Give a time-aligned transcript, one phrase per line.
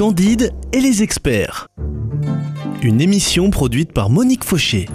[0.00, 1.68] Candide et les experts.
[2.80, 4.86] Une émission produite par Monique Fauché.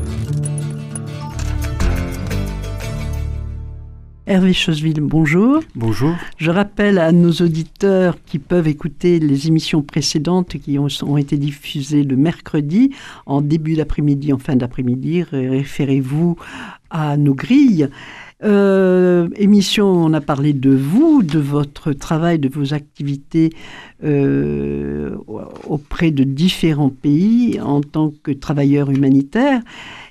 [4.26, 5.62] Hervé Choseville, bonjour.
[5.76, 6.16] Bonjour.
[6.40, 11.38] Je rappelle à nos auditeurs qui peuvent écouter les émissions précédentes qui ont, ont été
[11.38, 12.90] diffusées le mercredi,
[13.28, 15.22] en début d'après-midi, en fin d'après-midi.
[15.22, 16.36] Référez-vous
[16.90, 17.90] à nos grilles.
[18.44, 23.52] Euh, émission, on a parlé de vous, de votre travail, de vos activités
[24.04, 25.16] euh,
[25.68, 29.62] auprès de différents pays en tant que travailleur humanitaire.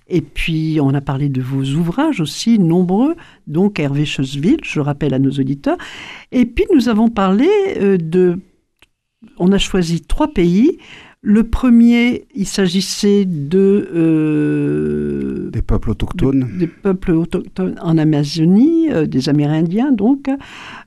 [0.08, 3.14] Et puis, on a parlé de vos ouvrages aussi, nombreux,
[3.46, 5.78] donc Hervé Choseville, je rappelle à nos auditeurs.
[6.32, 7.48] Et puis, nous avons parlé
[7.78, 8.38] euh, de...
[9.38, 10.78] On a choisi trois pays.
[11.26, 13.88] Le premier, il s'agissait de...
[13.94, 16.46] Euh, des peuples autochtones.
[16.58, 20.28] des peuples autochtones en Amazonie, euh, des Amérindiens donc,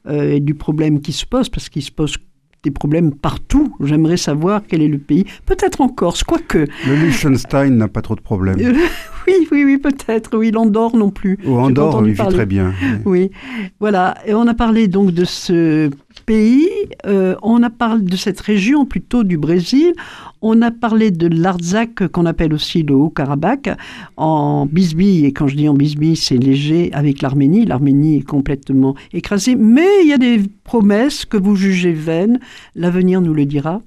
[0.07, 2.17] euh, et du problème qui se pose, parce qu'il se pose
[2.63, 3.75] des problèmes partout.
[3.81, 5.25] J'aimerais savoir quel est le pays.
[5.47, 6.67] Peut-être en Corse, quoique.
[6.85, 8.57] Le Liechtenstein n'a pas trop de problèmes.
[9.27, 10.37] oui, oui, oui, peut-être.
[10.37, 11.39] Oui, l'Andorre non plus.
[11.47, 12.73] Ou Andorre, on vit très bien.
[13.05, 13.31] Oui.
[13.79, 14.15] voilà.
[14.27, 15.89] Et on a parlé donc de ce
[16.27, 16.69] pays.
[17.07, 19.93] Euh, on a parlé de cette région plutôt du Brésil.
[20.41, 23.69] On a parlé de l'Artsakh, qu'on appelle aussi le Haut-Karabakh,
[24.17, 25.25] en bisbille.
[25.25, 27.65] Et quand je dis en bisbille, c'est léger avec l'Arménie.
[27.65, 29.55] L'Arménie est complètement écrasée.
[29.55, 32.39] Mais il y a des promesses que vous jugez vaines.
[32.75, 33.81] L'avenir nous le dira.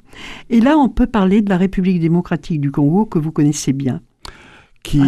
[0.48, 4.00] Et là, on peut parler de la République démocratique du Congo, que vous connaissez bien
[4.82, 5.00] qui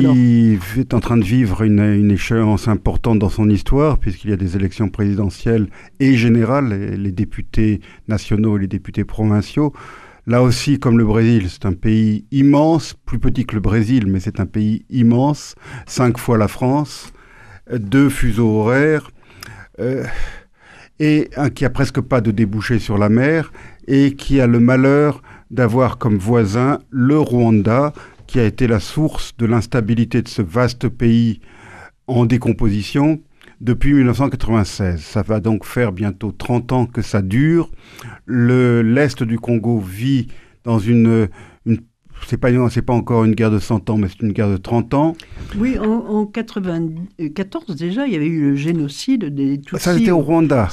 [0.76, 4.36] est en train de vivre une, une, échéance importante dans son histoire, puisqu'il y a
[4.36, 9.72] des élections présidentielles et générales, les, les députés nationaux et les députés provinciaux.
[10.26, 14.20] Là aussi, comme le Brésil, c'est un pays immense, plus petit que le Brésil, mais
[14.20, 15.56] c'est un pays immense,
[15.86, 17.12] cinq fois la France,
[17.72, 19.10] deux fuseaux horaires,
[19.80, 20.04] euh,
[21.00, 23.52] et un qui a presque pas de débouchés sur la mer,
[23.88, 27.92] et qui a le malheur d'avoir comme voisin le Rwanda,
[28.32, 31.40] qui a été la source de l'instabilité de ce vaste pays
[32.06, 33.20] en décomposition
[33.60, 35.02] depuis 1996.
[35.02, 37.70] Ça va donc faire bientôt 30 ans que ça dure.
[38.26, 40.28] L'Est du Congo vit
[40.64, 41.28] dans une...
[41.66, 41.80] une
[42.26, 44.94] c'est pas, pas encore une guerre de 100 ans, mais c'est une guerre de 30
[44.94, 45.12] ans.
[45.58, 49.82] Oui, en, en 94 déjà, il y avait eu le génocide des Tutsis.
[49.82, 50.70] Ça, c'était au Rwanda.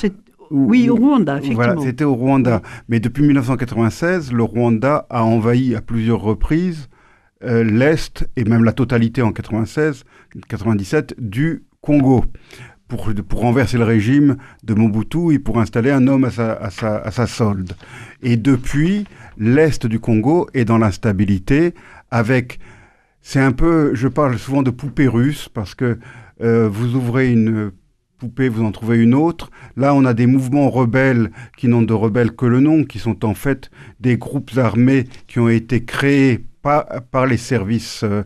[0.50, 1.64] Oui, au Rwanda, effectivement.
[1.66, 2.62] Voilà, c'était au Rwanda.
[2.88, 6.88] Mais depuis 1996, le Rwanda a envahi à plusieurs reprises
[7.44, 10.04] euh, l'Est et même la totalité en 96,
[10.48, 12.26] 97 du Congo.
[12.88, 17.12] Pour, pour renverser le régime de Mobutu et pour installer un homme à sa, à
[17.12, 17.74] sa, solde.
[18.24, 19.06] Et depuis,
[19.38, 21.76] l'Est du Congo est dans l'instabilité
[22.10, 22.60] avec...
[23.22, 26.00] C'est un peu, je parle souvent de poupée russe parce que
[26.42, 27.72] euh, vous ouvrez une
[28.20, 29.50] poupée, vous en trouvez une autre.
[29.78, 33.26] Là, on a des mouvements rebelles qui n'ont de rebelles que le nom, qui sont
[33.26, 38.24] en fait des groupes armés qui ont été créés par, les services euh,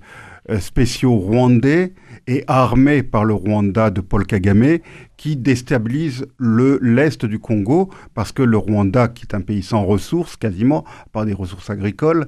[0.60, 1.94] spéciaux rwandais
[2.28, 4.80] et armés par le Rwanda de Paul Kagame,
[5.16, 9.86] qui déstabilise le l'est du Congo parce que le Rwanda, qui est un pays sans
[9.86, 12.28] ressources quasiment, par des ressources agricoles,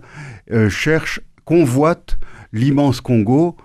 [0.51, 2.17] euh, cherche, convoite
[2.53, 3.57] l'immense Congo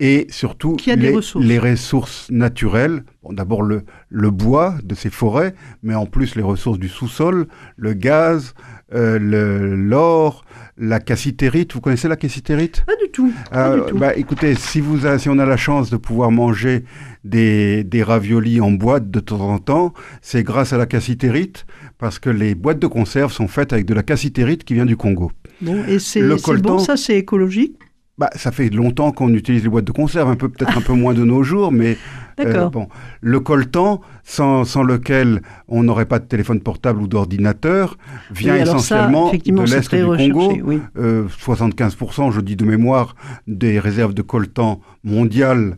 [0.00, 1.44] et surtout les ressources.
[1.44, 2.30] les, ressources.
[2.30, 3.04] naturelles.
[3.22, 7.48] Bon, D'abord le, le, bois de ces forêts, mais en plus les ressources du sous-sol,
[7.76, 8.54] le gaz,
[8.94, 10.44] euh, l'or,
[10.78, 11.74] la cassitérite.
[11.74, 13.32] Vous connaissez la cassitérite Pas du tout.
[13.50, 13.98] Pas euh, du tout.
[13.98, 16.84] Bah, écoutez, si, vous a, si on a la chance de pouvoir manger
[17.24, 19.92] des, des raviolis en boîte de temps en temps,
[20.22, 21.66] c'est grâce à la cassitérite,
[21.98, 24.96] parce que les boîtes de conserve sont faites avec de la cassitérite qui vient du
[24.96, 25.32] Congo.
[25.60, 27.76] Bon, et c'est bon, ça c'est écologique?
[28.18, 30.92] Bah, ça fait longtemps qu'on utilise les boîtes de conserve, un peu peut-être un peu
[30.92, 31.96] moins de nos jours, mais
[32.40, 32.88] euh, bon,
[33.20, 37.96] le coltan, sans, sans lequel on n'aurait pas de téléphone portable ou d'ordinateur,
[38.30, 40.58] vient oui, essentiellement ça, de l'est du Congo.
[40.64, 40.80] Oui.
[40.98, 43.14] Euh, 75%, je dis de mémoire,
[43.46, 45.76] des réserves de coltan mondiales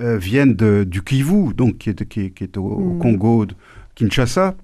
[0.00, 2.90] euh, viennent de, du Kivu, donc qui est, qui, qui est au, Hmm.
[2.92, 3.54] au Congo, de
[3.94, 4.54] Kinshasa.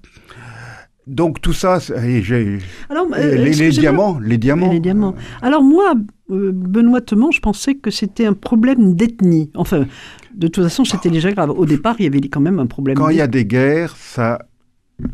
[1.09, 2.59] Donc tout ça, j'ai
[2.89, 4.71] Alors, euh, les, diamants, les diamants.
[4.71, 5.15] Les diamants.
[5.41, 5.95] Alors moi,
[6.29, 9.49] euh, Benoît Temant, je pensais que c'était un problème d'ethnie.
[9.55, 9.87] Enfin,
[10.35, 11.49] de toute façon, c'était déjà grave.
[11.49, 12.95] Au départ, il y avait quand même un problème.
[12.95, 14.45] Quand il y a des guerres, ça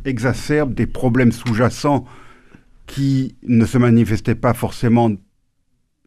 [0.03, 2.03] exacerbe des problèmes sous-jacents
[2.87, 5.11] qui ne se manifestaient pas forcément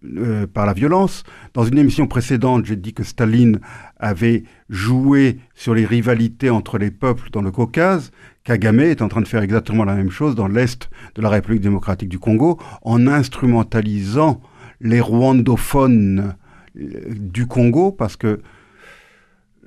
[0.04, 1.24] euh, par la violence.
[1.54, 3.58] Dans une émission précédente, j'ai dit que Staline
[3.98, 8.12] avait joué sur les rivalités entre les peuples dans le Caucase.
[8.44, 11.62] Kagame est en train de faire exactement la même chose dans l'Est de la République
[11.62, 14.40] démocratique du Congo, en instrumentalisant
[14.80, 16.36] les rwandophones
[16.78, 18.40] euh, du Congo, parce que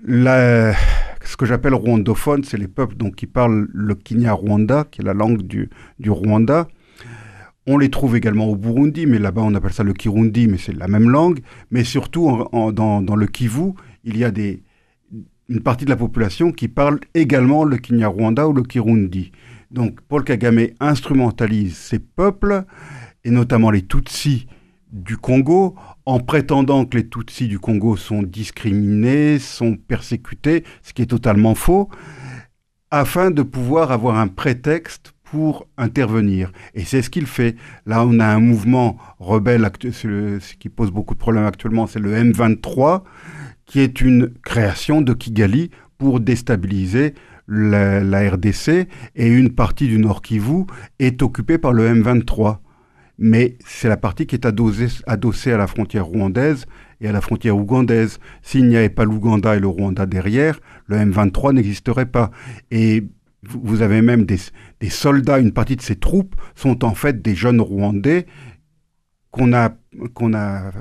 [0.05, 5.13] ce que j'appelle rwandophone, c'est les peuples donc, qui parlent le Kinyarwanda, qui est la
[5.13, 5.69] langue du,
[5.99, 6.67] du Rwanda.
[7.67, 10.73] On les trouve également au Burundi, mais là-bas on appelle ça le Kirundi, mais c'est
[10.73, 11.39] la même langue.
[11.69, 13.73] Mais surtout dans, le Kivu,
[14.03, 14.31] il y a
[15.49, 19.31] une partie de la population qui parle également le Kinyarwanda ou le Kirundi.
[19.69, 22.63] Donc Paul Kagame instrumentalise ces peuples,
[23.23, 24.47] et notamment les Tutsis
[24.91, 25.75] du Congo,
[26.05, 31.55] en prétendant que les Tutsis du Congo sont discriminés, sont persécutés, ce qui est totalement
[31.55, 31.89] faux,
[32.89, 36.51] afin de pouvoir avoir un prétexte pour intervenir.
[36.75, 37.55] Et c'est ce qu'il fait.
[37.85, 42.13] Là, on a un mouvement rebelle, ce qui pose beaucoup de problèmes actuellement, c'est le
[42.13, 43.03] M23,
[43.65, 47.13] qui est une création de Kigali pour déstabiliser
[47.47, 50.65] la, RDC, et une partie du Nord Kivu
[50.99, 52.57] est occupée par le M23.
[53.17, 56.65] Mais c'est la partie qui est adossée à la frontière rwandaise
[56.99, 58.19] et à la frontière ougandaise.
[58.41, 62.31] S'il n'y avait pas l'Ouganda et le Rwanda derrière, le M23 n'existerait pas.
[62.71, 63.03] Et
[63.43, 67.61] vous avez même des, soldats, une partie de ces troupes sont en fait des jeunes
[67.61, 68.27] Rwandais
[69.31, 69.71] qu'on a,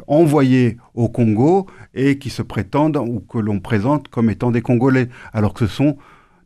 [0.08, 5.08] envoyés au Congo et qui se prétendent ou que l'on présente comme étant des Congolais,
[5.32, 5.96] alors que ce sont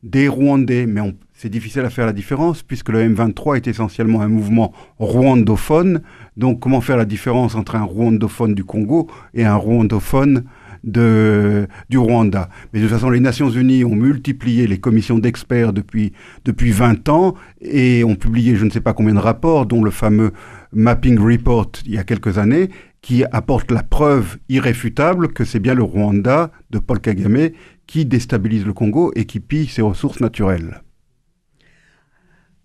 [0.03, 0.87] des Rwandais.
[0.87, 1.01] Mais
[1.33, 6.03] c'est difficile à faire la différence puisque le M23 est essentiellement un mouvement rwandophone.
[6.37, 10.45] Donc comment faire la différence entre un rwandophone du Congo et un rwandophone
[10.85, 12.49] de, du Rwanda.
[12.73, 16.13] Mais de toute façon, les Nations Unies ont multiplié les commissions d'experts depuis,
[16.45, 19.91] depuis 20 ans et ont publié je ne sais pas combien de rapports, dont le
[19.91, 20.33] fameux
[20.73, 22.71] Mapping Report il y a quelques années,
[23.01, 27.51] qui apporte la preuve irréfutable que c'est bien le Rwanda de Paul Kagame
[27.87, 30.83] qui déstabilise le Congo et qui pille ses ressources naturelles.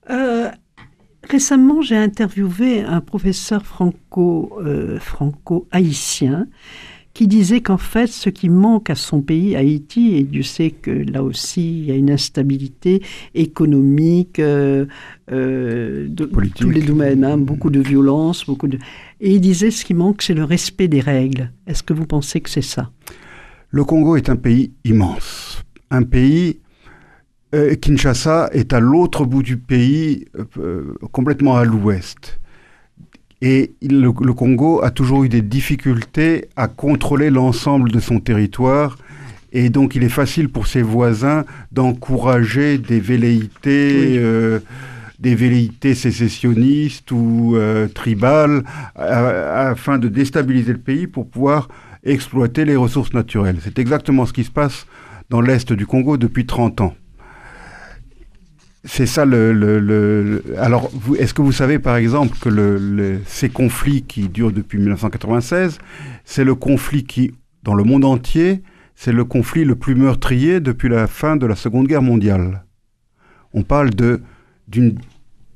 [0.09, 0.49] Euh,
[1.29, 3.63] récemment, j'ai interviewé un professeur
[4.17, 6.47] euh, franco-haïtien
[7.19, 10.89] qui disait qu'en fait, ce qui manque à son pays, Haïti, et Dieu sait que
[10.89, 13.03] là aussi, il y a une instabilité
[13.35, 14.85] économique, euh,
[15.29, 18.77] euh, de tous les domaines, hein, beaucoup de violence, beaucoup de...
[19.19, 21.51] Et il disait ce qui manque, c'est le respect des règles.
[21.67, 22.89] Est-ce que vous pensez que c'est ça?
[23.69, 25.61] Le Congo est un pays immense,
[25.91, 26.61] un pays
[27.53, 30.23] euh, Kinshasa est à l'autre bout du pays,
[31.11, 32.39] complètement à l'ouest.
[33.41, 38.97] Et le, Congo a toujours eu des difficultés à contrôler l'ensemble de son territoire.
[39.51, 44.59] Et donc, il est facile pour ses voisins d'encourager des velléités, euh,
[45.19, 48.63] des velléités sécessionnistes ou euh, tribales,
[48.95, 51.69] afin de déstabiliser le pays pour pouvoir
[52.03, 53.57] exploiter les ressources naturelles.
[53.63, 54.85] C'est exactement ce qui se passe
[55.29, 56.93] dans l'est du Congo depuis 30 ans.
[58.85, 60.43] C'est ça le.
[60.57, 65.79] Alors, est-ce que vous savez par exemple que ces conflits qui durent depuis 1996,
[66.23, 67.33] c'est le conflit qui,
[67.63, 68.63] dans le monde entier,
[68.95, 72.63] c'est le conflit le plus meurtrier depuis la fin de la Seconde Guerre mondiale.
[73.53, 74.21] On parle de
[74.67, 74.97] d'une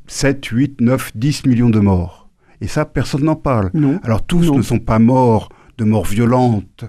[0.08, 2.30] 7, 8, 9, 10 millions de morts.
[2.62, 3.72] Et ça, personne n'en parle.
[4.04, 6.86] Alors tous ne sont pas morts de morts violentes,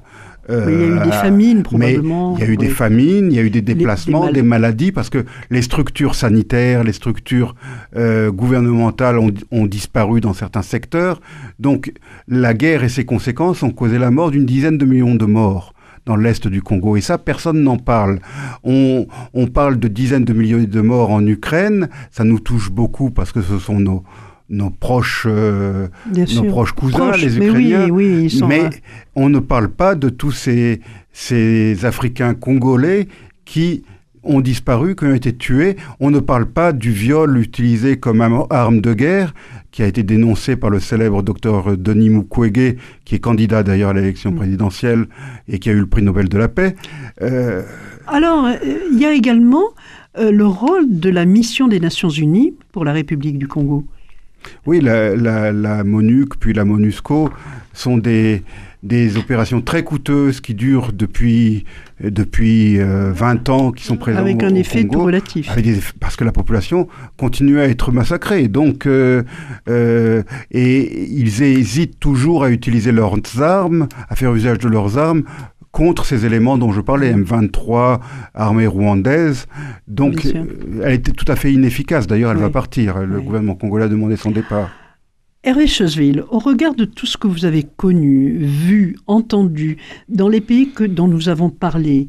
[0.48, 2.36] il y a eu des euh, famines, probablement.
[2.36, 5.10] il y a eu des famines, il y a eu des déplacements, des, maladies, parce
[5.10, 7.54] que les structures sanitaires, les structures
[7.96, 11.20] euh, gouvernementales ont, disparu dans certains secteurs.
[11.58, 11.92] Donc,
[12.28, 15.72] la guerre et ses conséquences ont causé la mort d'une dizaine de millions de morts
[16.04, 16.96] dans l'est du Congo.
[16.96, 18.18] Et ça, personne n'en parle.
[18.62, 21.88] On, on parle de dizaines de millions de morts en Ukraine.
[22.10, 24.04] Ça nous touche beaucoup parce que ce sont nos,
[24.50, 25.88] nos proches, euh,
[26.34, 27.88] nos proches cousins, les Ukrainiens.
[28.46, 28.70] Mais,
[29.14, 30.80] on ne parle pas de tous ces,
[31.12, 33.08] ces Africains congolais
[33.44, 33.84] qui
[34.22, 35.76] ont disparu, qui ont été tués.
[36.00, 39.34] On ne parle pas du viol utilisé comme arme de guerre,
[39.70, 43.94] qui a été dénoncé par le célèbre docteur Denis Mukwege, qui est candidat d'ailleurs à
[43.94, 44.36] l'élection mm.
[44.36, 45.06] présidentielle
[45.48, 46.74] et qui a eu le prix Nobel de la paix.
[47.22, 47.62] Euh,
[48.06, 48.54] Alors, euh,
[48.92, 49.64] il y a également
[50.16, 53.84] le rôle de la mission des Nations Unies pour la République du Congo.
[54.66, 57.30] Oui, la, la, MONUC puis la MONUSCO
[57.72, 58.42] sont des,
[58.84, 61.64] des opérations très coûteuses qui durent depuis,
[62.00, 65.50] depuis 20 euh, ans, qui sont présentes Avec un effet tout relatif.
[65.98, 66.86] parce que la population
[67.16, 68.46] continue à être massacrée.
[68.48, 69.22] Donc, euh,
[69.68, 75.22] euh, et ils hésitent toujours à utiliser leurs armes, à faire usage de leurs armes
[75.74, 77.98] contre ces éléments dont je parlais, M23,
[78.32, 79.46] armée rwandaise.
[79.88, 82.06] Donc, euh, elle était tout à fait inefficace.
[82.06, 83.00] D'ailleurs, elle va partir.
[83.00, 84.70] Le gouvernement congolais a demandé son départ.
[85.42, 89.76] Hervé Chesville, au regard de tout ce que vous avez connu, vu, entendu
[90.08, 92.08] dans les pays que, dont nous avons parlé,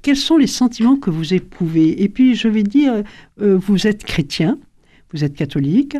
[0.00, 2.02] quels sont les sentiments que vous éprouvez?
[2.04, 3.02] Et puis, je vais dire,
[3.40, 4.58] euh, vous êtes chrétien,
[5.12, 5.96] vous êtes catholique.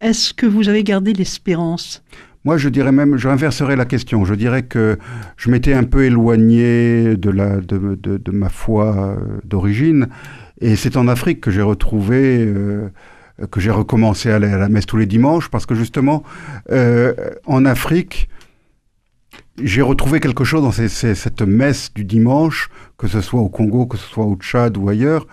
[0.00, 2.02] Est-ce que vous avez gardé l'espérance?
[2.44, 4.24] Moi, je dirais même, je inverserais la question.
[4.24, 4.98] Je dirais que
[5.36, 10.08] je m'étais un peu éloigné de, la, de, de, ma foi euh, d'origine.
[10.60, 12.90] Et c'est en Afrique que j'ai retrouvé euh,
[13.50, 16.22] que j'ai recommencé à aller à la messe tous les dimanches, parce que justement,
[17.46, 18.28] en Afrique,
[19.62, 23.96] j'ai retrouvé quelque chose dans cette messe du dimanche, que ce soit au Congo, que
[23.96, 25.26] ce soit au Tchad ou ailleurs.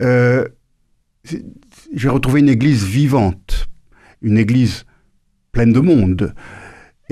[0.00, 0.46] Euh,
[1.94, 3.68] j'ai retrouvé une église vivante,
[4.22, 4.86] une église
[5.52, 6.34] pleine de monde.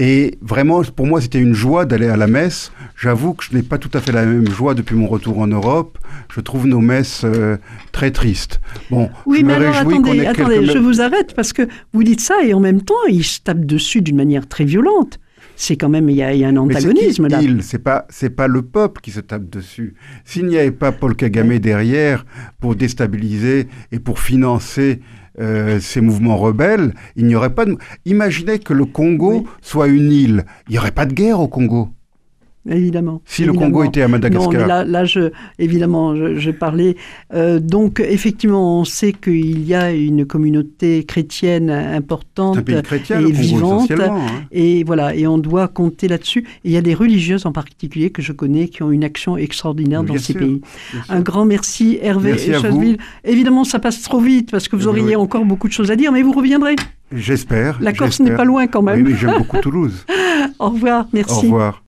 [0.00, 2.71] Et vraiment, pour moi, c'était une joie d'aller à la messe.
[2.97, 5.49] J'avoue que je n'ai pas tout à fait la même joie depuis mon retour en
[5.49, 5.99] Europe.
[6.33, 7.57] Je trouve nos messes euh,
[7.90, 8.61] très tristes.
[8.90, 12.21] Bon, oui, je mais me alors attendez, attendez je vous arrête parce que vous dites
[12.21, 15.18] ça et en même temps, ils se tapent dessus d'une manière très violente
[15.61, 17.40] c'est quand même il y, a, un antagonisme là.
[17.62, 19.95] C'est pas c'est pas le peuple qui se tape dessus.
[20.25, 22.25] S'il n'y avait pas Paul Kagame derrière
[22.61, 25.00] pour déstabiliser et pour financer
[25.40, 27.76] euh, ces mouvements rebelles, il n'y aurait pas de.
[28.04, 30.45] Imaginez que le Congo soit une île.
[30.68, 31.90] Il n'y aurait pas de guerre au Congo.
[32.71, 33.23] Évidemment.
[33.25, 34.53] Si le Congo était à Madagascar.
[34.53, 36.97] Non, là, là je, évidemment, je, parlais.
[37.33, 43.91] Euh, donc, effectivement, on sait qu'il y a une communauté chrétienne importante chrétien, et vivante.
[43.91, 44.19] Hein.
[44.53, 46.41] Et voilà, et on doit compter là-dessus.
[46.65, 49.37] Et il y a des religieuses en particulier que je connais qui ont une action
[49.37, 50.61] extraordinaire dans ces pays.
[51.09, 55.45] Un grand merci, Hervé merci Évidemment, ça passe trop vite parce que vous auriez encore
[55.45, 56.77] beaucoup de choses à dire, mais vous reviendrez.
[57.13, 57.79] J'espère.
[57.81, 59.03] La Corse n'est pas loin quand même.
[59.03, 60.05] Oui, oui j'aime beaucoup Toulouse.
[60.59, 61.35] Au revoir, merci.
[61.35, 61.83] Au revoir.